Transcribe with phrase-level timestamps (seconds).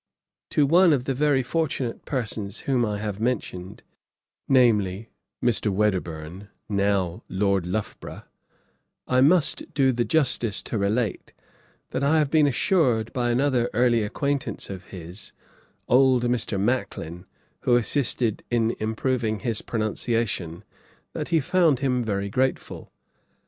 [0.49, 3.83] To one of the very fortunate persons whom I have mentioned,
[4.47, 5.09] namely,
[5.45, 5.71] Mr.
[5.71, 8.23] Wedderburne, now Lord Loughborough,
[9.07, 11.33] I must do the justice to relate,
[11.91, 15.33] that I have been assured by another early acquaintance of his,
[15.87, 16.59] old Mr.
[16.59, 17.27] Macklin,
[17.59, 20.63] who assisted in improving his pronunciation,
[21.13, 22.91] that he found him very grateful.